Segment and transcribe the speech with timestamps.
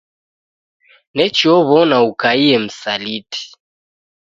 [1.15, 3.43] Nechi ow'ona ukaie msaliti